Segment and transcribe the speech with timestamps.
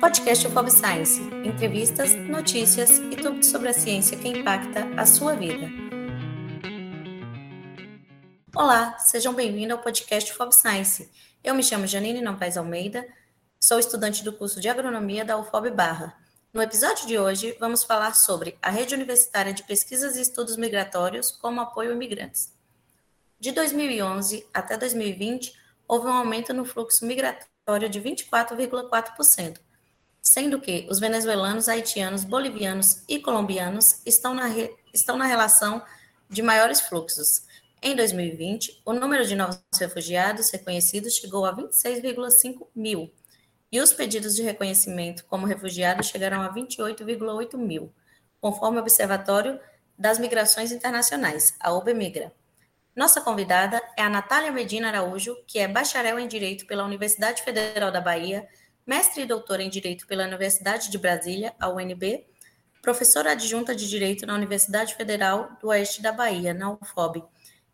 [0.00, 1.20] Podcast UFOB Science.
[1.44, 5.68] Entrevistas, notícias e tudo sobre a ciência que impacta a sua vida.
[8.54, 11.10] Olá, sejam bem-vindos ao podcast UFOB Science.
[11.42, 13.08] Eu me chamo Janine Novaes Almeida,
[13.58, 16.16] sou estudante do curso de Agronomia da UFOB Barra.
[16.52, 21.32] No episódio de hoje, vamos falar sobre a Rede Universitária de Pesquisas e Estudos Migratórios
[21.32, 22.56] como apoio a imigrantes.
[23.40, 25.52] De 2011 até 2020,
[25.88, 29.58] houve um aumento no fluxo migratório de 24,4%,
[30.28, 34.70] sendo que os venezuelanos, haitianos, bolivianos e colombianos estão na, re...
[34.92, 35.82] estão na relação
[36.28, 37.46] de maiores fluxos.
[37.80, 43.10] Em 2020, o número de novos refugiados reconhecidos chegou a 26,5 mil,
[43.72, 47.90] e os pedidos de reconhecimento como refugiados chegaram a 28,8 mil,
[48.38, 49.58] conforme o Observatório
[49.98, 52.34] das Migrações Internacionais, a OBMigra.
[52.94, 57.90] Nossa convidada é a Natália Medina Araújo, que é bacharel em Direito pela Universidade Federal
[57.90, 58.46] da Bahia,
[58.88, 62.24] mestre e doutora em Direito pela Universidade de Brasília, a UNB,
[62.80, 67.22] professora adjunta de Direito na Universidade Federal do Oeste da Bahia, na UFOB,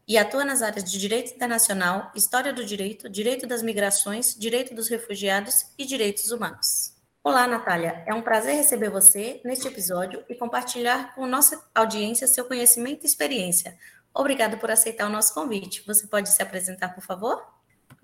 [0.09, 4.89] e atua nas áreas de Direito Internacional, História do Direito, Direito das Migrações, Direito dos
[4.89, 6.93] Refugiados e Direitos Humanos.
[7.23, 8.03] Olá, Natália.
[8.09, 13.07] É um prazer receber você neste episódio e compartilhar com nossa audiência seu conhecimento e
[13.07, 13.79] experiência.
[14.13, 15.85] Obrigada por aceitar o nosso convite.
[15.87, 17.41] Você pode se apresentar, por favor?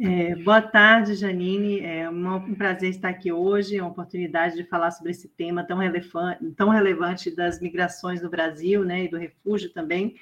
[0.03, 1.81] É, boa tarde, Janine.
[1.81, 5.77] É um prazer estar aqui hoje, é uma oportunidade de falar sobre esse tema tão
[5.77, 10.17] relevante, tão relevante das migrações no Brasil, né, e do refúgio também,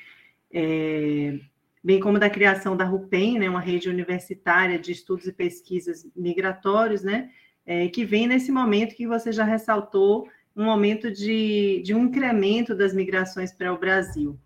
[0.52, 1.38] é,
[1.82, 7.04] bem como da criação da RUPEN, né, uma rede universitária de estudos e pesquisas migratórios,
[7.04, 7.30] né,
[7.64, 12.74] é, que vem nesse momento que você já ressaltou, um momento de, de um incremento
[12.74, 14.36] das migrações para o Brasil.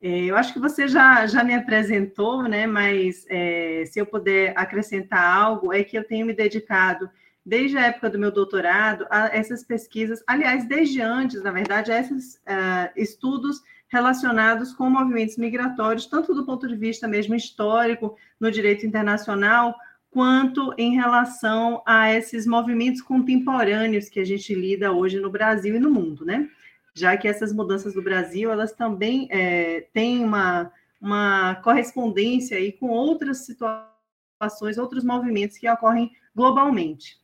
[0.00, 2.66] É, eu acho que você já, já me apresentou, né?
[2.66, 7.10] Mas é, se eu puder acrescentar algo, é que eu tenho me dedicado
[7.44, 11.98] desde a época do meu doutorado a essas pesquisas, aliás, desde antes, na verdade, a
[11.98, 18.50] esses uh, estudos relacionados com movimentos migratórios, tanto do ponto de vista mesmo histórico, no
[18.50, 19.74] direito internacional,
[20.10, 25.80] quanto em relação a esses movimentos contemporâneos que a gente lida hoje no Brasil e
[25.80, 26.48] no mundo, né?
[26.98, 32.88] Já que essas mudanças do Brasil, elas também é, têm uma, uma correspondência aí com
[32.88, 37.18] outras situações, outros movimentos que ocorrem globalmente.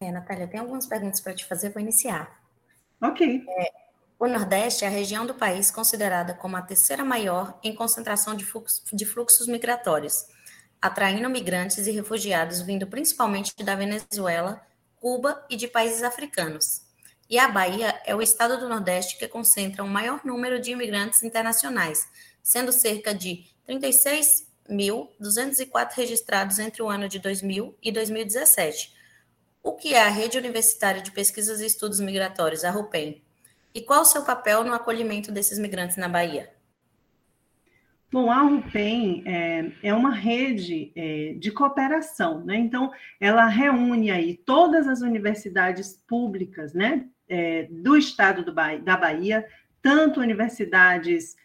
[0.00, 2.40] É, Natália, tem algumas perguntas para te fazer, vou iniciar.
[3.00, 3.44] Ok.
[3.48, 3.72] É,
[4.18, 8.44] o Nordeste é a região do país considerada como a terceira maior em concentração de,
[8.44, 10.26] fluxos, de fluxos migratórios,
[10.80, 14.64] atraindo migrantes e refugiados vindo principalmente da Venezuela,
[15.00, 16.82] Cuba e de países africanos.
[17.30, 21.22] E a Bahia é o estado do Nordeste que concentra o maior número de imigrantes
[21.22, 22.08] internacionais,
[22.42, 28.96] sendo cerca de 36.204 registrados entre o ano de 2000 e 2017.
[29.62, 33.22] O que é a Rede Universitária de Pesquisas e Estudos Migratórios, a RUPEM?
[33.74, 36.50] E qual o seu papel no acolhimento desses migrantes na Bahia?
[38.10, 42.56] Bom, a UPEM é, é uma rede é, de cooperação, né?
[42.56, 48.96] Então, ela reúne aí todas as universidades públicas, né, é, do estado do ba da
[48.96, 49.46] Bahia,
[49.82, 51.36] tanto universidades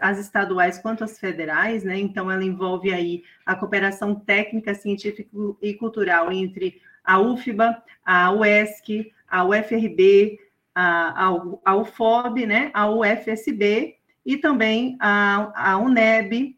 [0.00, 1.96] as estaduais quanto as federais, né?
[1.96, 5.30] Então, ela envolve aí a cooperação técnica, científica
[5.62, 10.40] e cultural entre a UFBA, a UESC, a UFRB,
[10.74, 12.70] a, a, a UFOB, né?
[12.74, 16.56] A UFSB e também a, a UNEB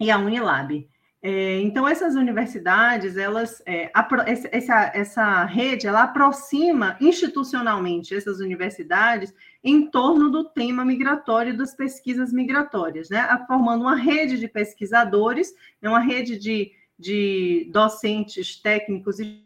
[0.00, 0.88] e a Unilab.
[1.26, 3.90] É, então, essas universidades, elas, é,
[4.52, 9.32] essa, essa rede, ela aproxima institucionalmente essas universidades
[9.62, 13.26] em torno do tema migratório e das pesquisas migratórias, né?
[13.46, 15.88] formando uma rede de pesquisadores, né?
[15.88, 19.43] uma rede de, de docentes, técnicos e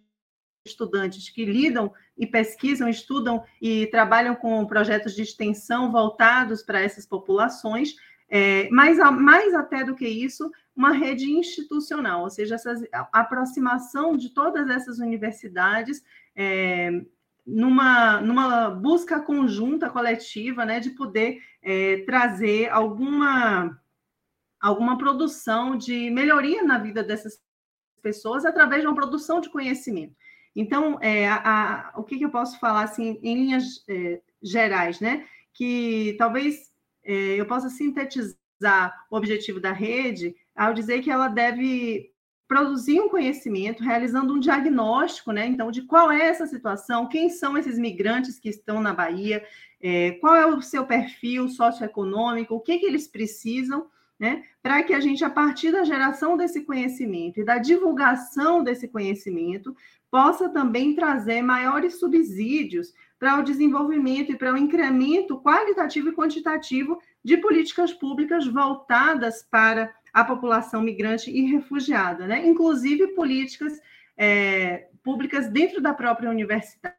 [0.69, 7.07] estudantes que lidam e pesquisam, estudam e trabalham com projetos de extensão voltados para essas
[7.07, 7.95] populações,
[8.29, 12.73] é, mas mais até do que isso, uma rede institucional, ou seja, essa
[13.13, 16.03] aproximação de todas essas universidades
[16.37, 17.03] é,
[17.49, 23.81] numa, numa busca conjunta, coletiva, né, de poder é, trazer alguma,
[24.61, 27.41] alguma produção de melhoria na vida dessas
[28.03, 30.15] pessoas através de uma produção de conhecimento.
[30.55, 31.37] Então, é, a,
[31.95, 35.27] a, o que, que, eu posso falar assim, em linhas é, gerais, né?
[35.55, 36.73] Que talvez
[37.05, 38.37] é, eu possa sintetizar
[39.11, 42.11] o objetivo da rede ao dizer que ela deve
[42.49, 45.47] produzir um conhecimento, realizando um diagnóstico, né?
[45.47, 49.45] Então, de qual é essa situação, quem são esses migrantes que estão na Bahia,
[49.81, 53.87] é, qual é o seu perfil socioeconômico, o que, que eles precisam,
[54.19, 58.89] né, para que a gente, a partir da geração desse conhecimento e da divulgação desse
[58.89, 59.77] conhecimento,
[60.11, 66.99] possa também trazer maiores subsídios para o desenvolvimento e para o incremento qualitativo e quantitativo
[67.23, 72.47] de políticas públicas voltadas para a população migrante e refugiada, né?
[72.47, 73.79] inclusive políticas
[74.17, 76.93] é, públicas dentro da própria universidade.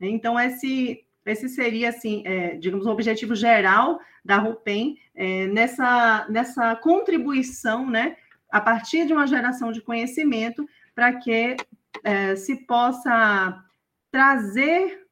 [0.00, 0.08] Né?
[0.08, 6.76] Então, esse, esse seria, assim, é, digamos, o objetivo geral da RUPEN é, nessa, nessa
[6.76, 8.16] contribuição, né,
[8.50, 11.56] a partir de uma geração de conhecimento, para que
[12.02, 13.62] é, se possa
[14.10, 15.06] trazer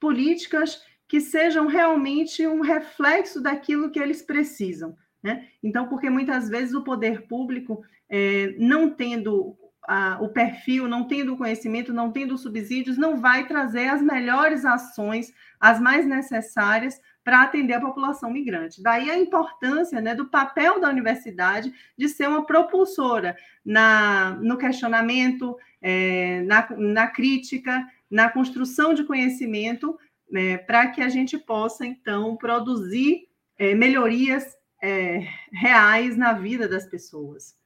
[0.00, 4.96] políticas que sejam realmente um reflexo daquilo que eles precisam.
[5.22, 5.48] Né?
[5.62, 9.56] Então, porque muitas vezes o poder público, é, não tendo
[9.86, 15.32] a, o perfil, não tendo conhecimento, não tendo subsídios, não vai trazer as melhores ações,
[15.60, 18.82] as mais necessárias para atender a população migrante.
[18.82, 25.56] Daí a importância né, do papel da universidade de ser uma propulsora na, no questionamento,
[25.82, 29.98] é, na, na crítica, na construção de conhecimento,
[30.30, 33.28] né, para que a gente possa, então, produzir
[33.58, 37.56] é, melhorias é, reais na vida das pessoas.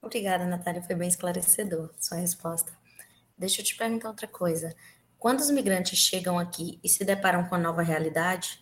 [0.00, 2.72] Obrigada, Natália, foi bem esclarecedor sua resposta.
[3.36, 4.74] Deixa eu te perguntar outra coisa.
[5.18, 8.60] Quando os migrantes chegam aqui e se deparam com a nova realidade,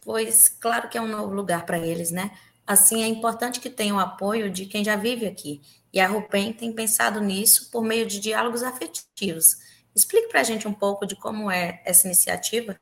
[0.00, 2.30] pois claro que é um novo lugar para eles, né?
[2.66, 5.60] Assim, é importante que tenham apoio de quem já vive aqui.
[5.92, 9.58] E a RUPEN tem pensado nisso por meio de diálogos afetivos.
[9.94, 12.76] Explique para a gente um pouco de como é essa iniciativa.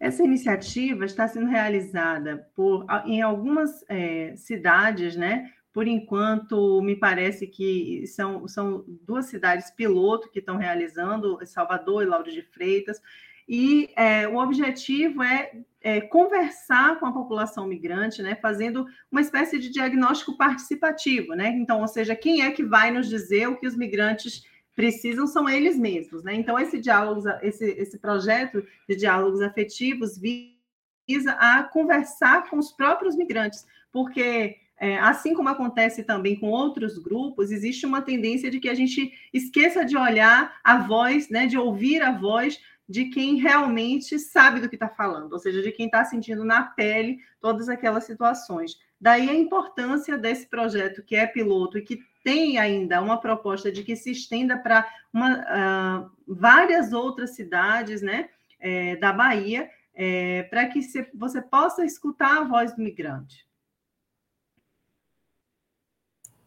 [0.00, 5.52] Essa iniciativa está sendo realizada por, em algumas é, cidades, né?
[5.76, 12.06] Por enquanto, me parece que são, são duas cidades piloto que estão realizando, Salvador e
[12.06, 12.98] Lauro de Freitas,
[13.46, 15.52] e é, o objetivo é,
[15.82, 21.50] é, conversar com a população migrante, né, fazendo uma espécie de diagnóstico participativo, né?
[21.50, 24.44] Então, ou seja, quem é que vai nos dizer o que os migrantes
[24.74, 26.34] precisam são eles mesmos, né?
[26.34, 33.14] Então, esse diálogo, esse, esse projeto de diálogos afetivos visa a conversar com os próprios
[33.14, 38.68] migrantes, porque é, assim como acontece também com outros grupos, existe uma tendência de que
[38.68, 44.18] a gente esqueça de olhar a voz, né, de ouvir a voz de quem realmente
[44.18, 48.04] sabe do que está falando, ou seja, de quem está sentindo na pele todas aquelas
[48.04, 48.78] situações.
[49.00, 53.82] Daí a importância desse projeto que é piloto e que tem ainda uma proposta de
[53.82, 58.28] que se estenda para uh, várias outras cidades né,
[58.58, 63.46] é, da Bahia, é, para que se, você possa escutar a voz do migrante.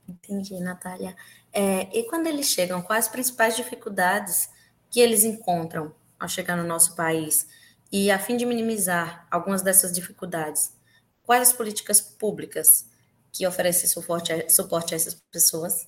[0.10, 1.16] Entendi, Natália.
[1.54, 4.50] É, e quando eles chegam, quais as principais dificuldades
[4.90, 7.48] que eles encontram ao chegar no nosso país?
[7.92, 10.76] E a fim de minimizar algumas dessas dificuldades,
[11.24, 12.90] quais as políticas públicas
[13.32, 15.88] que oferecem suporte a, suporte a essas pessoas?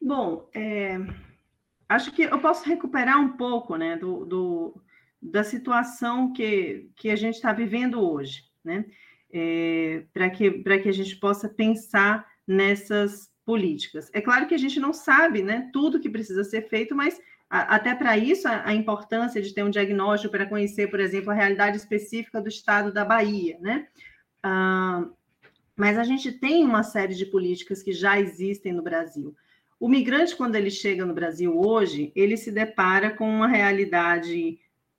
[0.00, 0.96] Bom, é,
[1.88, 4.82] acho que eu posso recuperar um pouco né, do, do
[5.20, 8.44] da situação que, que a gente está vivendo hoje.
[8.64, 8.84] Né?
[9.36, 14.10] É, para que, que a gente possa pensar nessas políticas.
[14.12, 17.76] É claro que a gente não sabe né, tudo que precisa ser feito, mas a,
[17.76, 21.34] até para isso a, a, importância de ter um diagnóstico para conhecer, por exemplo, a
[21.34, 23.58] realidade específica do estado da Bahia.
[23.60, 23.86] Né?
[24.42, 25.06] Ah,
[25.76, 29.36] mas a gente tem uma série de políticas que já existem no Brasil.
[29.78, 34.58] O migrante, quando ele chega no Brasil hoje, ele se depara com uma realidade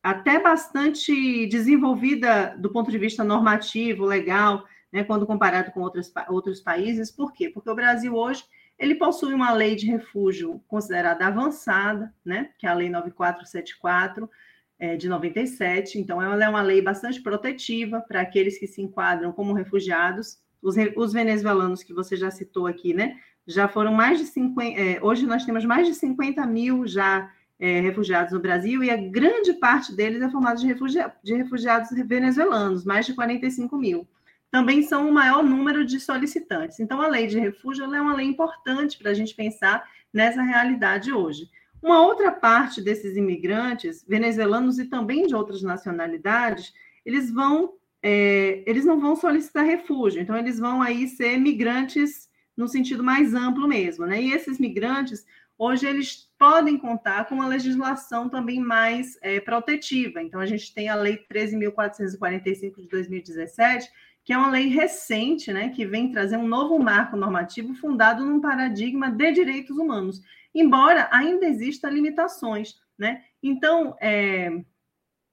[0.09, 6.61] até bastante desenvolvida do ponto de vista normativo, legal, né, quando comparado com outros, outros
[6.61, 7.11] países.
[7.11, 7.49] Por quê?
[7.49, 8.45] Porque o Brasil hoje
[8.79, 14.29] ele possui uma lei de refúgio considerada avançada, né, que é a Lei 9474
[14.79, 15.99] é, de 97.
[15.99, 20.39] Então, ela é uma lei bastante protetiva para aqueles que se enquadram como refugiados.
[20.61, 24.79] Os, os, venezuelanos que você já citou aqui, né, já foram mais de 50.
[24.79, 28.97] É, hoje nós temos mais de 50 mil já é, refugiados no Brasil, e a
[28.97, 34.07] grande parte deles é formada de, refugia de refugiados venezuelanos, mais de 45 mil.
[34.51, 36.79] Também são o maior número de solicitantes.
[36.79, 39.83] Então, a lei de refúgio é uma lei importante para a gente pensar
[40.13, 41.49] nessa realidade hoje.
[41.81, 46.73] Uma outra parte desses imigrantes, venezuelanos e também de outras nacionalidades,
[47.05, 52.67] eles vão, é, eles não vão solicitar refúgio, então eles vão aí ser migrantes no
[52.67, 54.19] sentido mais amplo mesmo, né?
[54.21, 55.25] E esses migrantes
[55.57, 60.21] hoje eles podem contar com uma legislação também mais é, protetiva.
[60.21, 63.89] Então, a gente tem a Lei 13.445 de 2017,
[64.27, 68.41] que é uma lei recente, né, que vem trazer um novo marco normativo fundado num
[68.41, 70.21] paradigma de direitos humanos,
[70.53, 73.23] embora ainda exista limitações, né?
[73.41, 74.51] Então, é,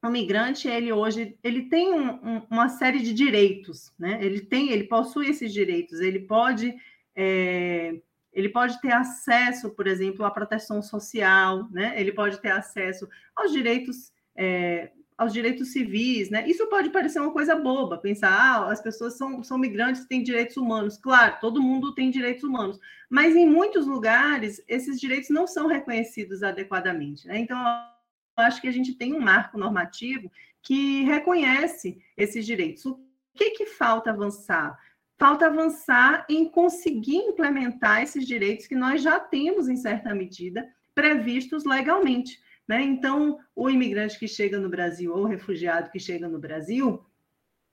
[0.00, 4.18] o migrante, ele hoje, ele tem um, um, uma série de direitos, né?
[4.24, 6.72] Ele tem, ele possui esses direitos, ele pode,
[7.16, 8.00] é,
[8.34, 11.94] ele pode ter acesso, por exemplo, à proteção social, né?
[11.98, 16.46] Ele pode ter acesso aos direitos, é, aos direitos civis, né?
[16.48, 20.56] Isso pode parecer uma coisa boba, pensar, ah, as pessoas são, são migrantes, têm direitos
[20.56, 20.96] humanos.
[20.96, 26.42] Claro, todo mundo tem direitos humanos, mas em muitos lugares esses direitos não são reconhecidos
[26.42, 27.38] adequadamente, né?
[27.38, 27.56] Então,
[28.36, 32.84] acho que a gente tem um marco normativo que reconhece esses direitos.
[32.84, 32.98] O
[33.32, 34.76] que, que falta avançar?
[35.24, 41.64] Falta avançar em conseguir implementar esses direitos que nós já temos, em certa medida, previstos
[41.64, 42.38] legalmente.
[42.68, 42.82] Né?
[42.82, 47.02] Então, o imigrante que chega no Brasil ou o refugiado que chega no Brasil,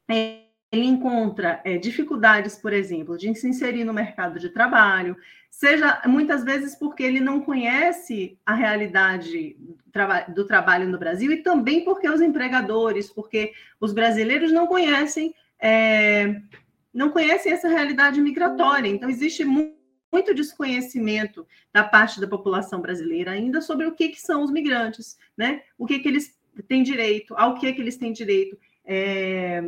[0.07, 5.17] ele encontra é, dificuldades, por exemplo, de se inserir no mercado de trabalho,
[5.49, 9.57] seja muitas vezes porque ele não conhece a realidade
[10.33, 16.41] do trabalho no Brasil e também porque os empregadores, porque os brasileiros não conhecem é,
[16.93, 18.89] não conhecem essa realidade migratória.
[18.89, 24.43] Então existe muito desconhecimento da parte da população brasileira ainda sobre o que, que são
[24.43, 25.63] os migrantes, né?
[25.77, 28.57] O que, que eles têm direito, ao que, que eles têm direito.
[28.85, 29.63] É,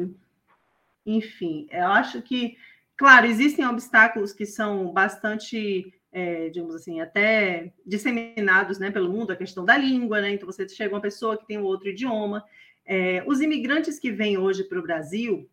[1.05, 2.57] enfim, eu acho que,
[2.97, 9.35] claro, existem obstáculos que são bastante, é, digamos assim, até disseminados né, pelo mundo, a
[9.35, 10.31] questão da língua, né?
[10.31, 12.43] Então, você chega uma pessoa que tem um outro idioma.
[12.85, 15.49] É, os imigrantes que vêm hoje para o Brasil,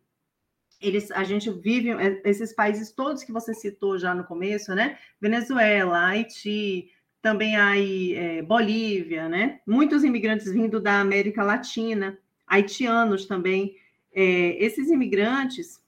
[0.81, 4.97] eles, a gente vive é, esses países todos que você citou já no começo, né?
[5.19, 6.89] Venezuela, Haiti,
[7.21, 9.59] também aí é, Bolívia, né?
[9.65, 13.75] Muitos imigrantes vindo da América Latina, haitianos também.
[14.13, 15.81] É, esses imigrantes,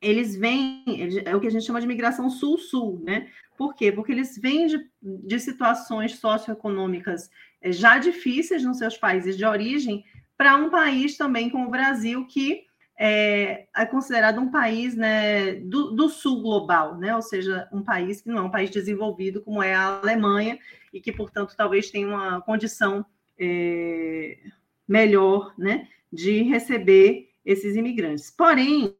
[0.00, 0.84] eles vêm,
[1.24, 3.28] é o que a gente chama de migração sul-sul, né?
[3.56, 3.90] Por quê?
[3.90, 7.28] Porque eles vêm de, de situações socioeconômicas
[7.60, 10.04] é, já difíceis nos seus países de origem
[10.36, 12.67] para um país também como o Brasil, que
[12.98, 17.14] é, é considerado um país né, do, do, sul global, né?
[17.14, 20.58] ou seja, um país que não é um país desenvolvido como é a Alemanha
[20.92, 23.06] e que, portanto, talvez tenha uma condição
[23.38, 24.38] é,
[24.86, 28.30] melhor né, de receber esses imigrantes.
[28.30, 28.96] Porém,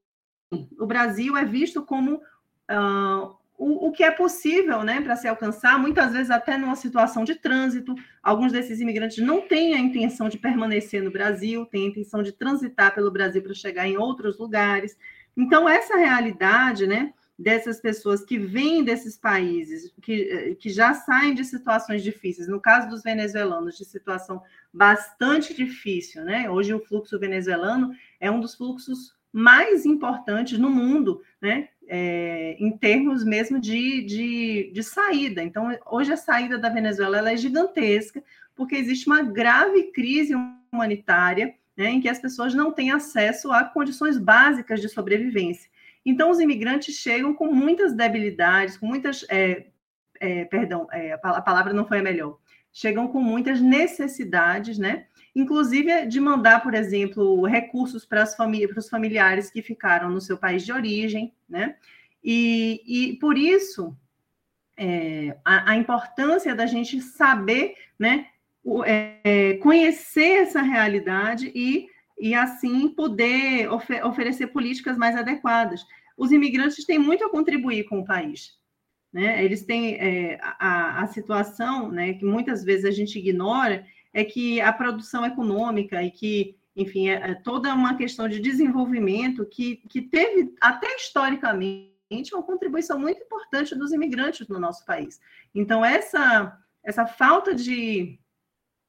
[0.78, 5.78] o Brasil é visto como uh, o, o, que é possível né, para se alcançar,
[5.78, 7.92] muitas vezes até numa situação de trânsito.
[8.22, 12.30] Alguns desses imigrantes não têm a intenção de permanecer no Brasil, têm a intenção de
[12.30, 14.96] transitar pelo Brasil para chegar em outros lugares.
[15.36, 21.44] Então, essa realidade né, dessas pessoas que vêm desses países, que, que já saem de
[21.44, 24.40] situações difíceis, no caso dos venezuelanos, de situação
[24.72, 26.48] bastante difícil, né?
[26.48, 31.68] Hoje o fluxo venezuelano é um dos fluxos mais importantes no mundo, né?
[31.90, 35.42] É, em termos mesmo de, de, de, saída.
[35.42, 38.22] Então, hoje a saída da Venezuela é gigantesca,
[38.54, 43.64] porque existe uma grave crise humanitária né, em que as pessoas não têm acesso a
[43.64, 45.70] condições básicas de sobrevivência.
[46.04, 49.24] Então, os imigrantes chegam com muitas debilidades, com muitas.
[49.28, 49.66] É,
[50.20, 52.38] é, perdão, é, a palavra não foi a melhor.
[52.72, 55.06] Chegam com muitas necessidades, né?
[55.38, 60.64] Inclusive de mandar, por exemplo, recursos para, para os familiares que ficaram no seu país
[60.64, 61.76] de origem, né?
[62.24, 63.96] E, e por isso
[64.76, 68.26] é, a, a, importância da gente saber, né?
[68.84, 71.86] É, conhecer essa realidade e
[72.20, 75.86] e assim poder ofer oferecer políticas mais adequadas.
[76.16, 78.58] Os imigrantes têm muito a contribuir com o país.
[79.12, 79.44] Né?
[79.44, 84.60] Eles têm é, a, a situação né, que muitas vezes a gente ignora é que
[84.60, 90.02] a produção econômica e que, enfim, é, é toda uma questão de desenvolvimento que, que
[90.02, 91.88] teve até historicamente
[92.32, 95.20] uma contribuição muito importante dos imigrantes no nosso país.
[95.54, 98.18] Então, essa, essa falta de,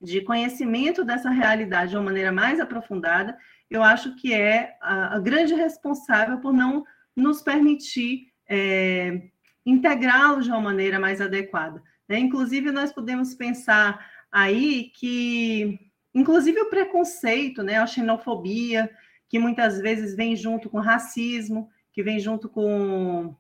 [0.02, 3.38] de conhecimento dessa realidade de uma maneira mais aprofundada,
[3.70, 6.86] eu acho que é a, a grande responsável por não
[7.16, 9.30] nos permitir é,
[9.66, 11.84] integrá-los de uma maneira mais adequada.
[12.08, 12.18] Né?
[12.20, 15.80] Inclusive, nós podemos pensar aí que,
[16.14, 18.90] inclusive, o preconceito, né, a xenofobia,
[19.28, 23.36] que muitas vezes vem junto com racismo, que vem junto com,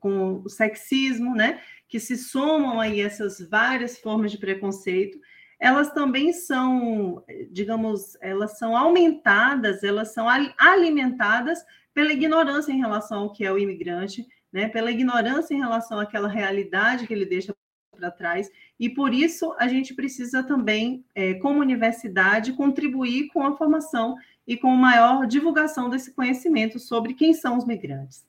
[0.00, 5.18] com o sexismo, né, que se somam aí essas várias formas de preconceito,
[5.58, 10.26] elas também são, digamos, elas são aumentadas, elas são
[10.58, 11.64] alimentadas
[11.94, 16.28] pela ignorância em relação ao que é o imigrante, né, pela ignorância em relação àquela
[16.28, 17.54] realidade que ele deixa
[17.96, 23.56] para trás, e por isso a gente precisa também, é, como universidade, contribuir com a
[23.56, 28.24] formação e com maior divulgação desse conhecimento sobre quem são os migrantes.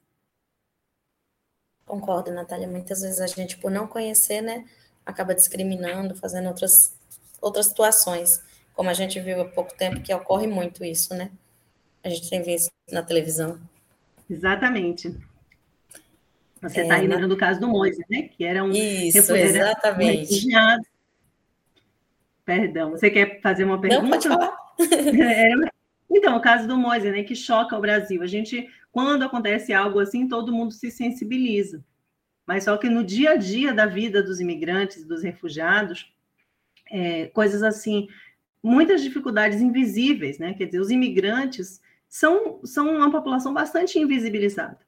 [1.86, 2.68] Concordo, Natália.
[2.68, 4.66] Muitas vezes a gente, por não conhecer, né,
[5.06, 6.98] acaba discriminando, fazendo outras
[7.42, 8.42] outras situações.
[8.74, 11.32] como a gente viu há pouco tempo que ocorre muito isso, né?
[12.04, 13.60] A gente tem visto na televisão.
[14.30, 15.18] Exatamente.
[16.62, 17.28] Você está é, lembrando na...
[17.28, 18.24] do caso do Moisés, né?
[18.24, 20.48] Que era um Isso, exatamente.
[22.46, 24.04] Perdão, você quer fazer uma pergunta?
[24.04, 24.58] Não, pode falar.
[26.10, 27.24] então, o caso do Moisés, né?
[27.24, 28.22] Que choca o Brasil.
[28.22, 31.84] A gente, quando acontece algo assim, todo mundo se sensibiliza.
[32.46, 36.14] Mas só que no dia a dia da vida dos imigrantes, dos refugiados,
[36.90, 38.08] é, coisas assim,
[38.64, 40.54] muitas dificuldades invisíveis, né?
[40.54, 44.87] Quer dizer, os imigrantes são, são uma população bastante invisibilizada.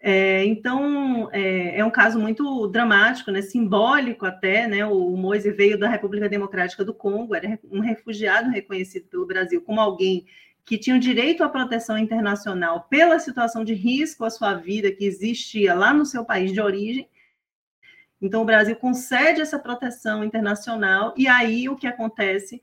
[0.00, 5.78] É, então, é, é, um caso muito dramático, né, simbólico até, né, o Moise veio
[5.78, 10.24] da República Democrática do Congo, era um refugiado reconhecido pelo Brasil como alguém
[10.64, 15.04] que tinha o direito à proteção internacional pela situação de risco à sua vida que
[15.04, 17.08] existia lá no seu país de origem.
[18.20, 22.62] Então, o Brasil concede essa proteção internacional e aí o que acontece,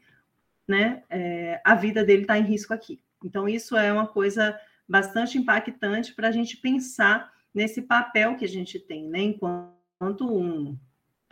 [0.66, 3.02] né, é, a vida dele está em risco aqui.
[3.24, 8.48] Então, isso é uma coisa bastante impactante para a gente pensar nesse papel que a
[8.48, 10.78] gente tem, né, enquanto um,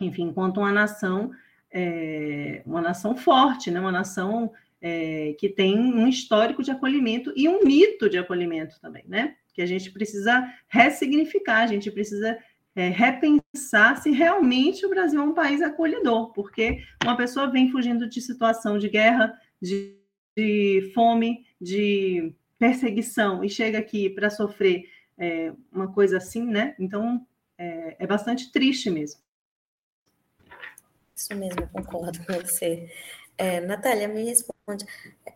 [0.00, 1.30] enfim, enquanto uma nação,
[1.70, 7.48] é, uma nação forte, né, uma nação é, que tem um histórico de acolhimento e
[7.48, 12.38] um mito de acolhimento também, né, que a gente precisa ressignificar, a gente precisa
[12.74, 18.08] é, repensar se realmente o Brasil é um país acolhedor, porque uma pessoa vem fugindo
[18.08, 19.32] de situação de guerra,
[19.62, 19.96] de,
[20.36, 26.74] de fome, de perseguição e chega aqui para sofrer é, uma coisa assim, né?
[26.78, 27.26] Então
[27.58, 29.20] é, é, bastante triste mesmo.
[31.14, 32.90] Isso mesmo, eu concordo com você.
[33.38, 34.84] É, Natália, me responde.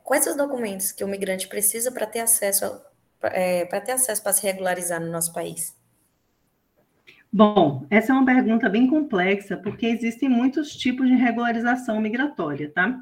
[0.05, 2.81] Quais os documentos que o migrante precisa para ter acesso
[3.23, 5.77] é, para ter acesso para se regularizar no nosso país?
[7.31, 12.99] Bom, essa é uma pergunta bem complexa, porque existem muitos tipos de regularização migratória, tá?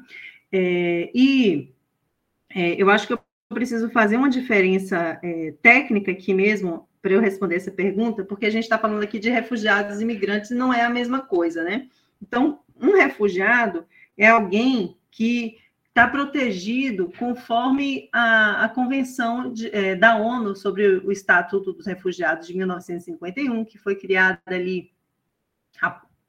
[0.51, 1.73] É, e
[2.49, 3.19] é, eu acho que eu
[3.55, 8.49] preciso fazer uma diferença é, técnica aqui mesmo para eu responder essa pergunta, porque a
[8.49, 11.87] gente está falando aqui de refugiados e imigrantes não é a mesma coisa, né?
[12.21, 13.85] Então, um refugiado
[14.17, 21.11] é alguém que está protegido conforme a, a Convenção de, é, da ONU sobre o
[21.11, 24.91] Estatuto dos Refugiados de 1951, que foi criada ali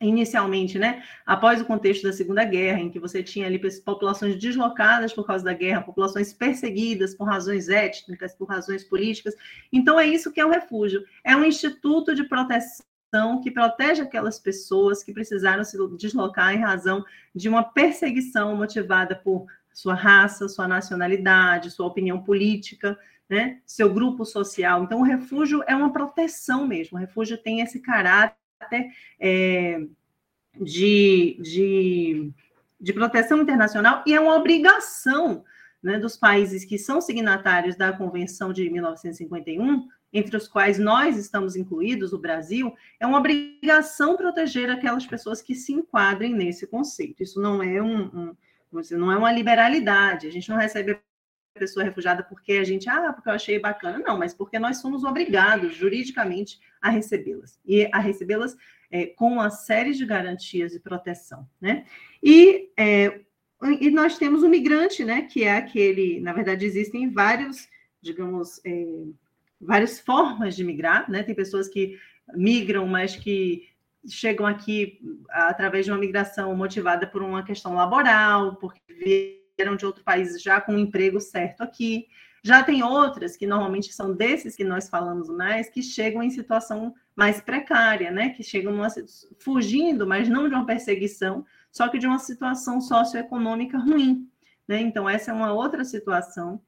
[0.01, 5.13] inicialmente, né, após o contexto da Segunda Guerra, em que você tinha ali populações deslocadas
[5.13, 9.35] por causa da guerra, populações perseguidas por razões étnicas, por razões políticas.
[9.73, 11.05] Então é isso que é o refúgio.
[11.25, 17.05] É um instituto de proteção que protege aquelas pessoas que precisaram se deslocar em razão
[17.35, 24.25] de uma perseguição motivada por sua raça, sua nacionalidade, sua opinião política, né, seu grupo
[24.25, 24.85] social.
[24.85, 26.97] Então o refúgio é uma proteção mesmo.
[26.97, 28.37] O refúgio tem esse caráter
[29.21, 29.81] é,
[30.61, 32.33] de, de,
[32.81, 35.45] de proteção internacional e é uma obrigação
[35.83, 41.55] né, dos países que são signatários da Convenção de 1951, entre os quais nós estamos
[41.55, 47.23] incluídos, o Brasil, é uma obrigação proteger aquelas pessoas que se enquadrem nesse conceito.
[47.23, 48.37] Isso não é um, um
[48.93, 50.27] não é uma liberalidade.
[50.27, 50.99] A gente não recebe
[51.59, 53.99] pessoa refugiada porque a gente, ah, porque eu achei bacana.
[53.99, 57.59] Não, mas porque nós somos obrigados juridicamente a recebê-las.
[57.67, 58.57] E a recebê-las
[58.91, 61.85] é, com uma série de garantias de proteção, né?
[62.23, 63.21] E, é,
[63.81, 65.23] e nós temos o migrante, né?
[65.23, 67.69] Que é aquele, na verdade, existem vários,
[68.01, 69.05] digamos, é,
[69.61, 71.23] várias formas de migrar, né?
[71.23, 71.99] Tem pessoas que
[72.35, 73.69] migram, mas que
[74.07, 80.05] chegam aqui através de uma migração motivada por uma questão laboral, porque vieram de outro
[80.05, 82.07] país já com um emprego certo aqui.
[82.43, 86.95] Já tem outras, que normalmente são desses que nós falamos mais, que chegam em situação
[87.17, 88.31] mais precária, né?
[88.31, 88.87] Que chegam numa,
[89.39, 94.31] fugindo, mas não de uma perseguição, só que de uma situação socioeconômica ruim.
[94.69, 94.81] Né?
[94.81, 96.61] Então, essa é uma outra situação.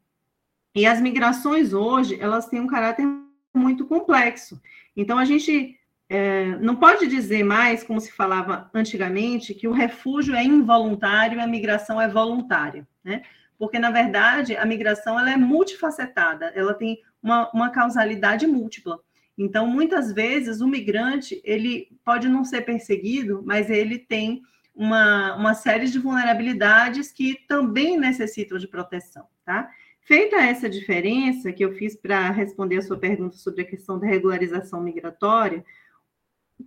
[0.75, 3.07] E as migrações hoje, elas têm um caráter
[3.55, 4.61] muito complexo.
[4.97, 5.79] Então, a gente
[6.13, 11.41] é, não pode dizer mais, como se falava antigamente, que o refúgio é involuntário e
[11.41, 13.23] a migração é voluntária, né?
[13.57, 18.99] Porque, na verdade, a migração ela é multifacetada, ela tem uma, uma causalidade múltipla.
[19.39, 24.43] Então, muitas vezes, o migrante, ele pode não ser perseguido, mas ele tem
[24.75, 29.71] uma, uma série de vulnerabilidades que também necessitam de proteção, tá?
[30.01, 34.09] Feita essa diferença que eu fiz para responder a sua pergunta sobre a questão da
[34.09, 35.65] regularização migratória,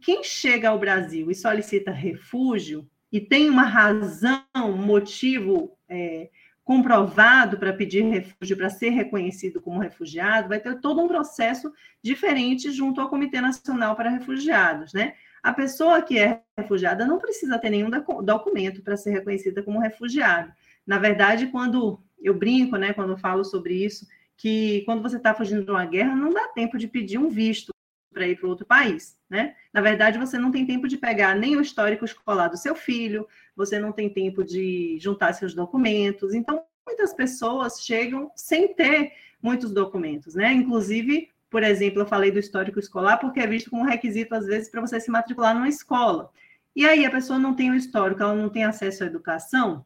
[0.02, 4.44] quem chega ao Brasil e solicita refúgio e tem uma razão,
[4.76, 6.30] motivo é,
[6.64, 12.72] comprovado para pedir refúgio, para ser reconhecido como refugiado, vai ter todo um processo diferente
[12.72, 15.14] junto ao Comitê Nacional para Refugiados, né?
[15.44, 17.90] A pessoa que é refugiada não precisa ter nenhum
[18.24, 20.54] documento para ser reconhecida como refugiado.
[20.88, 25.34] Na verdade, quando eu brinco, né, quando eu falo sobre isso, que quando você está
[25.34, 27.73] fugindo de uma guerra, não dá tempo de pedir um visto
[28.14, 29.56] para ir para outro país, né?
[29.74, 33.28] Na verdade, você não tem tempo de pegar nem o histórico escolar do seu filho,
[33.56, 36.34] você não tem tempo de juntar seus documentos.
[36.34, 40.54] Então, muitas pessoas chegam sem ter muitos documentos, né?
[40.54, 44.70] Inclusive, por exemplo, eu falei do histórico escolar porque é visto como requisito às vezes
[44.70, 46.32] para você se matricular numa escola.
[46.76, 49.86] E aí a pessoa não tem o histórico, ela não tem acesso à educação,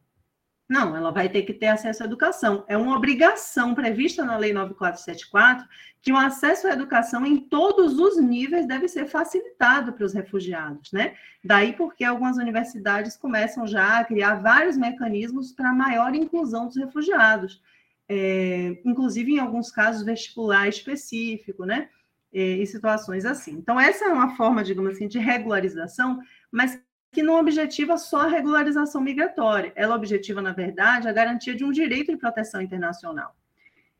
[0.69, 2.65] não, ela vai ter que ter acesso à educação.
[2.67, 5.65] É uma obrigação prevista na Lei 9474
[6.01, 10.91] que o acesso à educação em todos os níveis deve ser facilitado para os refugiados,
[10.91, 11.15] né?
[11.43, 17.61] Daí porque algumas universidades começam já a criar vários mecanismos para maior inclusão dos refugiados,
[18.09, 21.89] é, inclusive em alguns casos vestibular específico, né?
[22.33, 23.53] É, em situações assim.
[23.53, 26.19] Então, essa é uma forma, digamos assim, de regularização,
[26.51, 26.77] mas
[27.11, 31.71] que não objetiva só a regularização migratória, ela objetiva, na verdade, a garantia de um
[31.71, 33.35] direito de proteção internacional.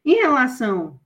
[0.05, 0.99] Em relação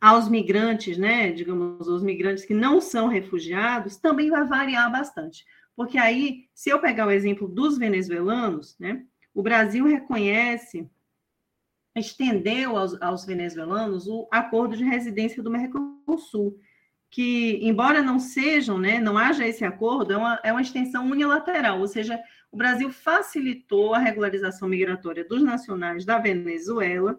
[0.00, 5.44] aos migrantes, né, digamos, os migrantes que não são refugiados, também vai variar bastante.
[5.74, 10.88] Porque aí, se eu pegar o exemplo dos venezuelanos, né, o Brasil reconhece,
[11.94, 16.58] estendeu aos, aos venezuelanos o acordo de residência do Mercosul,
[17.10, 21.80] que, embora não sejam, né, não haja esse acordo, é uma, é uma extensão unilateral,
[21.80, 27.18] ou seja, o Brasil facilitou a regularização migratória dos nacionais da Venezuela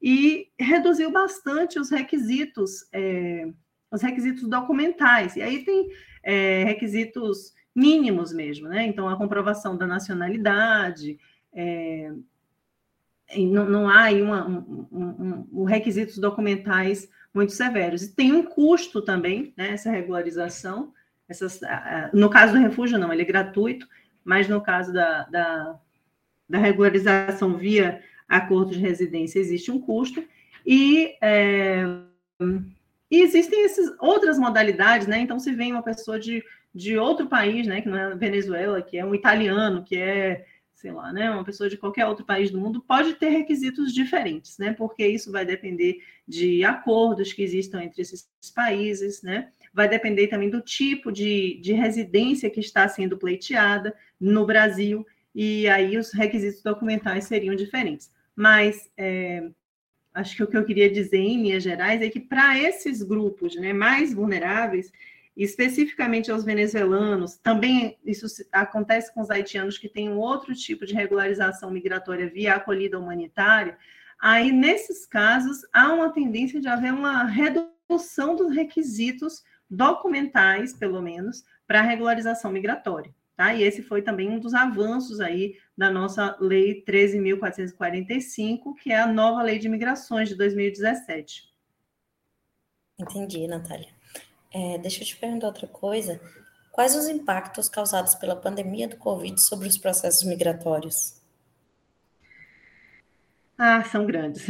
[0.00, 3.48] e reduziu bastante os requisitos, é,
[3.90, 5.36] os requisitos documentais.
[5.36, 5.88] E aí tem
[6.22, 8.86] é, requisitos mínimos mesmo, né?
[8.86, 11.18] Então, a comprovação da nacionalidade,
[11.52, 12.12] é,
[13.36, 18.02] não, não, há aí uma, um, um, um, requisitos documentais muito severos.
[18.02, 20.92] E tem um custo também, né, essa regularização.
[21.28, 21.60] Essas,
[22.12, 23.86] no caso do refúgio, não, ele é gratuito,
[24.24, 25.78] mas no caso da, da,
[26.48, 30.24] da regularização via acordo de residência, existe um custo.
[30.64, 31.84] E, é,
[33.10, 35.18] e existem essas outras modalidades, né?
[35.18, 36.42] Então, se vem uma pessoa de,
[36.74, 40.44] de outro país, né, que não é Venezuela, que é um italiano, que é
[40.76, 44.58] sei lá, né, uma pessoa de qualquer outro país do mundo pode ter requisitos diferentes,
[44.58, 50.28] né, porque isso vai depender de acordos que existam entre esses países, né, vai depender
[50.28, 56.12] também do tipo de, de residência que está sendo pleiteada no Brasil, e aí os
[56.12, 58.12] requisitos documentais seriam diferentes.
[58.34, 59.48] Mas é,
[60.12, 63.56] acho que o que eu queria dizer em linhas gerais é que para esses grupos
[63.56, 64.92] né, mais vulneráveis,
[65.36, 70.94] especificamente aos venezuelanos, também isso acontece com os haitianos que têm um outro tipo de
[70.94, 73.76] regularização migratória via acolhida humanitária,
[74.18, 81.44] aí nesses casos há uma tendência de haver uma redução dos requisitos documentais, pelo menos,
[81.66, 83.14] para regularização migratória.
[83.36, 83.52] Tá?
[83.52, 89.06] E esse foi também um dos avanços aí da nossa Lei 13.445, que é a
[89.06, 91.54] nova Lei de Imigrações de 2017.
[92.98, 93.95] Entendi, Natália.
[94.56, 96.18] É, deixa eu te perguntar outra coisa.
[96.72, 101.20] Quais os impactos causados pela pandemia do Covid sobre os processos migratórios?
[103.58, 104.46] Ah, são grandes.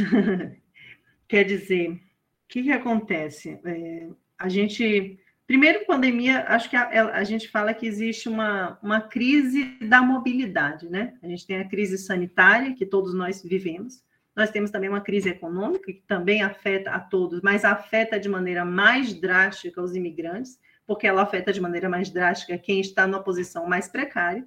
[1.27, 1.99] Quer dizer, o
[2.47, 3.59] que, que acontece?
[3.65, 4.07] É,
[4.39, 5.19] a gente.
[5.45, 10.89] Primeiro, pandemia, acho que a, a, gente fala que existe uma, uma crise da mobilidade,
[10.89, 11.17] né?
[11.21, 14.01] A gente tem a crise sanitária, que todos nós vivemos,
[14.37, 18.63] nós temos também uma crise econômica que também afeta a todos, mas afeta de maneira
[18.63, 23.67] mais drástica os imigrantes, porque ela afeta de maneira mais drástica quem está numa posição
[23.67, 24.45] mais precária.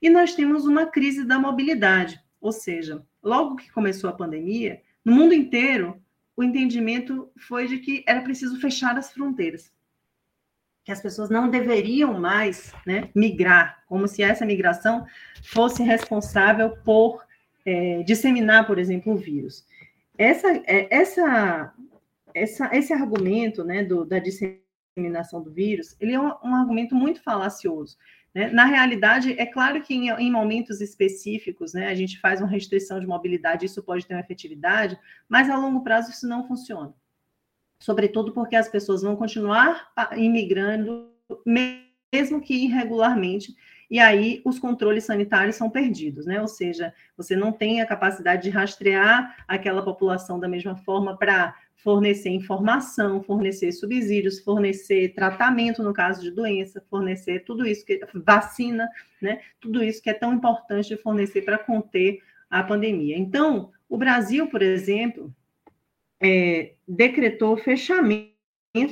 [0.00, 5.12] E nós temos uma crise da mobilidade, ou seja, logo que começou a pandemia, no
[5.12, 6.02] mundo inteiro,
[6.34, 9.70] o entendimento foi de que era preciso fechar as fronteiras,
[10.82, 15.04] que as pessoas não deveriam mais né, migrar, como se essa migração
[15.42, 17.28] fosse responsável por
[17.64, 19.64] é, disseminar, por exemplo, o vírus.
[20.16, 21.74] Essa, é, essa,
[22.34, 27.22] essa, esse argumento né, do, da disseminação do vírus, ele é um, um argumento muito
[27.22, 27.96] falacioso.
[28.34, 28.48] Né?
[28.50, 33.00] Na realidade, é claro que em, em, momentos específicos, né, a gente faz uma restrição
[33.00, 36.94] de mobilidade, isso pode ter uma efetividade, mas a longo prazo isso não funciona.
[37.78, 41.10] Sobretudo porque as pessoas vão continuar imigrando,
[41.46, 43.54] mesmo que irregularmente,
[43.90, 46.40] e aí os controles sanitários são perdidos, né?
[46.40, 51.56] Ou seja, você não tem a capacidade de rastrear aquela população da mesma forma para
[51.74, 58.88] fornecer informação, fornecer subsídios, fornecer tratamento no caso de doença, fornecer tudo isso que vacina,
[59.20, 59.40] né?
[59.60, 63.18] Tudo isso que é tão importante de fornecer para conter a pandemia.
[63.18, 65.34] Então, o Brasil, por exemplo,
[66.20, 68.29] é, decretou fechamento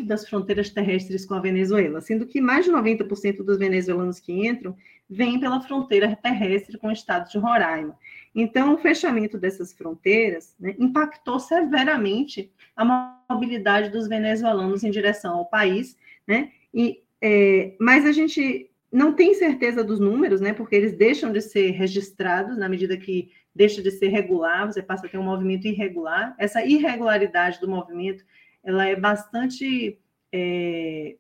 [0.05, 4.77] das fronteiras terrestres com a Venezuela, sendo que mais de 90% dos venezuelanos que entram
[5.09, 7.97] vêm pela fronteira terrestre com o estado de Roraima.
[8.35, 12.85] Então, o fechamento dessas fronteiras né, impactou severamente a
[13.31, 16.51] mobilidade dos venezuelanos em direção ao país, né?
[16.75, 20.53] E, é, mas a gente não tem certeza dos números, né?
[20.53, 25.07] Porque eles deixam de ser registrados na medida que deixa de ser regular, você passa
[25.07, 26.35] a ter um movimento irregular.
[26.39, 28.25] Essa irregularidade do movimento,
[28.69, 29.99] ela é bastante
[30.31, 31.17] é,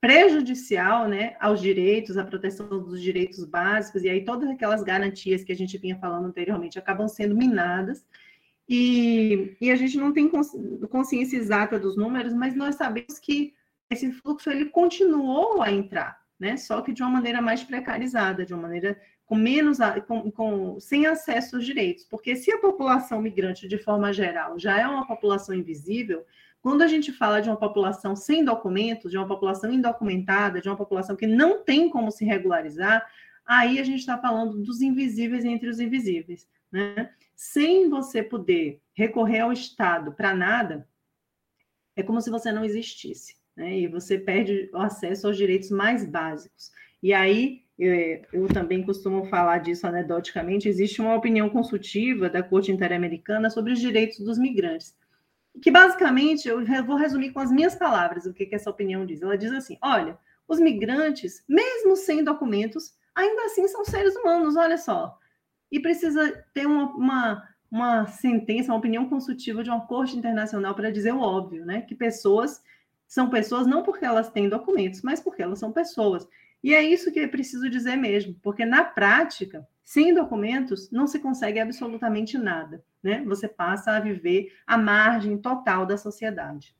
[0.00, 5.52] prejudicial, né, aos direitos, à proteção dos direitos básicos, e aí todas aquelas garantias que
[5.52, 8.04] a gente vinha falando anteriormente acabam sendo minadas,
[8.68, 10.28] e, e a gente não tem
[10.90, 13.54] consciência exata dos números, mas nós sabemos que
[13.88, 18.52] esse fluxo ele continuou a entrar, né, só que de uma maneira mais precarizada, de
[18.52, 23.68] uma maneira com menos, com, com, sem acesso aos direitos, porque se a população migrante,
[23.68, 26.24] de forma geral, já é uma população invisível,
[26.64, 30.78] quando a gente fala de uma população sem documentos, de uma população indocumentada, de uma
[30.78, 33.06] população que não tem como se regularizar,
[33.44, 36.48] aí a gente está falando dos invisíveis entre os invisíveis.
[36.72, 37.10] Né?
[37.36, 40.88] Sem você poder recorrer ao Estado para nada,
[41.94, 43.36] é como se você não existisse.
[43.54, 43.80] Né?
[43.80, 46.72] E você perde o acesso aos direitos mais básicos.
[47.02, 47.92] E aí, eu,
[48.32, 53.80] eu, também costumo falar disso anedoticamente, existe uma opinião consultiva da Corte Interamericana sobre os
[53.80, 54.96] direitos dos migrantes
[55.62, 59.22] que basicamente eu vou resumir com as minhas palavras o que, que essa opinião diz.
[59.22, 64.76] Ela diz assim: olha, os migrantes, mesmo sem documentos, ainda assim são seres humanos, olha
[64.76, 65.18] só.
[65.70, 70.90] E precisa ter uma, uma, uma sentença, uma opinião consultiva de uma corte internacional para
[70.90, 71.82] dizer o óbvio, né?
[71.82, 72.62] Que pessoas
[73.06, 76.26] são pessoas não porque elas têm documentos, mas porque elas são pessoas.
[76.62, 81.18] E é isso que é preciso dizer mesmo, porque na prática, sem documentos, não se
[81.18, 83.22] consegue absolutamente nada, né?
[83.26, 86.74] Você passa a viver à margem total da sociedade.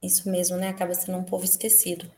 [0.00, 0.68] Isso mesmo, né?
[0.68, 2.08] Acaba sendo um povo esquecido.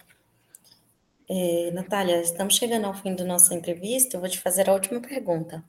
[1.28, 4.16] É, Natália, estamos chegando ao fim da nossa entrevista.
[4.16, 5.64] Eu vou te fazer a última pergunta.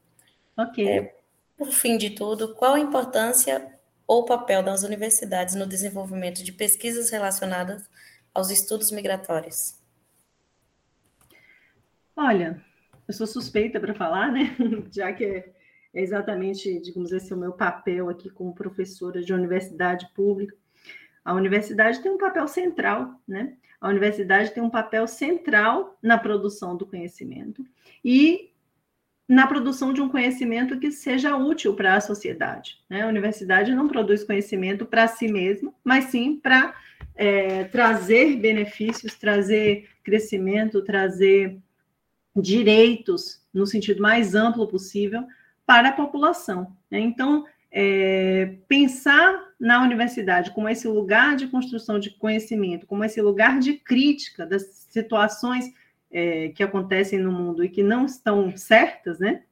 [0.58, 0.86] Ok.
[0.86, 1.15] É,
[1.58, 7.10] por fim de tudo, qual a importância ou papel das universidades no desenvolvimento de pesquisas
[7.12, 7.89] relacionadas
[8.34, 9.80] aos estudos migratórios?
[12.15, 12.62] Olha,
[13.12, 14.56] eu sou suspeita para falar, né?
[14.89, 15.52] Já que é
[15.93, 20.56] exatamente, digamos assim, o meu papel aqui como professora de universidade pública.
[21.24, 23.58] A universidade tem um papel central, né?
[23.82, 27.65] A universidade tem um papel central na produção do conhecimento
[28.04, 28.52] e
[29.28, 32.78] na produção de um conhecimento que seja útil para a sociedade.
[32.89, 33.02] Né?
[33.02, 36.76] A universidade não produz conhecimento para si mesma, mas sim para
[37.15, 41.60] é, trazer benefícios, trazer crescimento, trazer
[42.36, 45.26] direitos no sentido mais amplo possível
[45.65, 46.76] para a população.
[46.89, 47.00] Né?
[47.00, 53.60] Então, é, pensar na universidade como esse lugar de construção de conhecimento, como esse lugar
[53.60, 55.72] de crítica das situações
[56.12, 59.44] é, que acontecem no mundo e que não estão certas, né?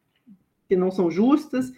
[0.68, 1.72] que não são justas,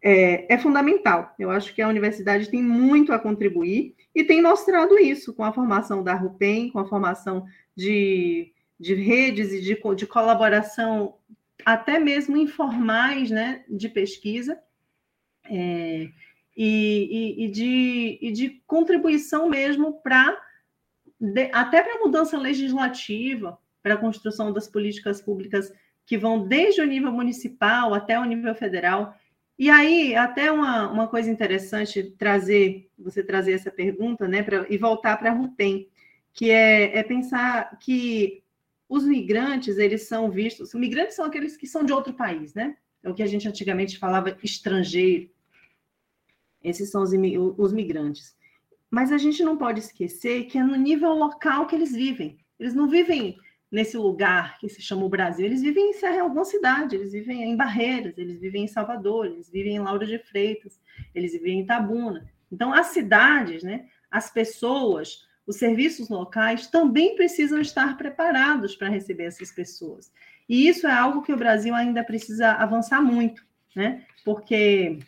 [0.00, 1.34] é, é, fundamental.
[1.38, 5.52] Eu acho que a universidade tem muito a contribuir e tem mostrado isso com a
[5.52, 7.44] formação da RUPEN, com a formação
[7.76, 11.16] de de redes e de, de colaboração,
[11.64, 14.58] até mesmo informais, né, de pesquisa,
[15.44, 16.08] é,
[16.56, 20.40] e, e, e, de, e de contribuição mesmo para,
[21.52, 25.72] até para a mudança legislativa, para a construção das políticas públicas
[26.04, 29.14] que vão desde o nível municipal até o nível federal.
[29.58, 34.78] E aí, até uma, uma coisa interessante trazer, você trazer essa pergunta, né, pra, e
[34.78, 35.86] voltar para a RUPEN,
[36.32, 38.42] que é, é pensar que
[38.88, 40.72] os migrantes, eles são vistos.
[40.74, 42.76] Migrantes são aqueles que são de outro país, né?
[43.02, 45.30] É o que a gente antigamente falava estrangeiro.
[46.62, 47.12] Esses são os,
[47.56, 48.36] os migrantes.
[48.90, 52.38] Mas a gente não pode esquecer que é no nível local que eles vivem.
[52.58, 53.38] Eles não vivem
[53.70, 55.44] nesse lugar que se chama o Brasil.
[55.44, 59.50] Eles vivem em Serra alguma cidade, eles vivem em Barreiras, eles vivem em Salvador, eles
[59.50, 60.80] vivem em Lauro de Freitas,
[61.14, 62.28] eles vivem em Itabuna.
[62.50, 69.24] Então, as cidades, né, as pessoas, os serviços locais também precisam estar preparados para receber
[69.24, 70.12] essas pessoas.
[70.46, 73.42] E isso é algo que o Brasil ainda precisa avançar muito,
[73.74, 74.04] né?
[74.24, 74.98] Porque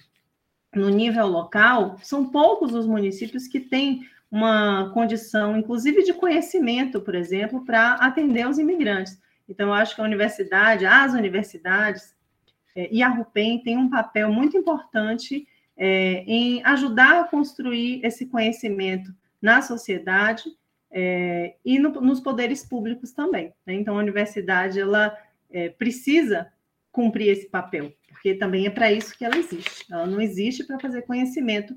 [0.74, 7.14] no nível local, são poucos os municípios que têm uma condição, inclusive de conhecimento, por
[7.14, 9.20] exemplo, para atender os imigrantes.
[9.48, 12.14] Então, eu acho que a universidade, as universidades
[12.74, 18.26] é, e a RUPEN têm um papel muito importante é, em ajudar a construir esse
[18.26, 20.44] conhecimento na sociedade
[20.90, 23.52] é, e no, nos poderes públicos também.
[23.66, 23.74] Né?
[23.74, 25.16] Então, a universidade ela
[25.50, 26.52] é, precisa
[26.92, 29.86] cumprir esse papel, porque também é para isso que ela existe.
[29.90, 31.74] Ela não existe para fazer conhecimento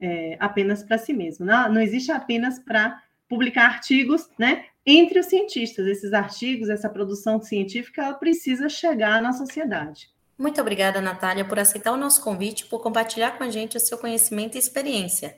[0.00, 1.46] é, apenas para si mesma.
[1.46, 4.66] Não, não existe apenas para publicar artigos, né?
[4.84, 10.08] Entre os cientistas, esses artigos, essa produção científica, ela precisa chegar na sociedade.
[10.38, 13.80] Muito obrigada, Natália, por aceitar o nosso convite e por compartilhar com a gente o
[13.80, 15.34] seu conhecimento e experiência.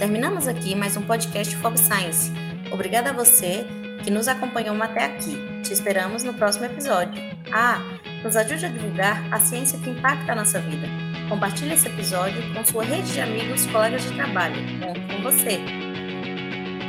[0.00, 2.32] Terminamos aqui mais um podcast Fob Science.
[2.72, 3.66] Obrigada a você
[4.02, 5.36] que nos acompanhou até aqui.
[5.62, 7.22] Te esperamos no próximo episódio.
[7.52, 7.82] Ah,
[8.24, 10.88] nos ajude a divulgar a ciência que impacta a nossa vida.
[11.28, 14.56] Compartilhe esse episódio com sua rede de amigos, colegas de trabalho.
[14.80, 15.60] Conto com você.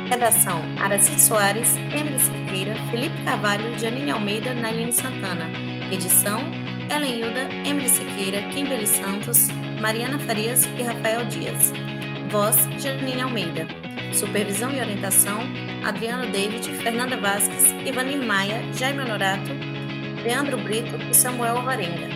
[0.08, 5.50] Redação: Araci Soares, Emily Siqueira, Felipe Carvalho, Janine Almeida, Naline Santana.
[5.92, 6.40] Edição:
[6.90, 9.48] Ellen Hilda, Emily Siqueira, Kimberly Santos,
[9.82, 11.74] Mariana Farias e Rafael Dias.
[12.32, 13.66] Voz: Janine Almeida.
[14.14, 15.40] Supervisão e orientação:
[15.84, 19.50] Adriano David, Fernanda Vasques, Ivanir Maia, Jaime Honorato,
[20.24, 22.08] Leandro Brito e Samuel Alvarenga.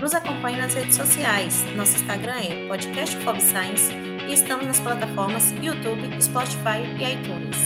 [0.00, 1.64] Nos acompanhe nas redes sociais.
[1.76, 3.92] Nosso Instagram é Podcast Science
[4.28, 7.56] e estamos nas plataformas YouTube, Spotify e iTunes.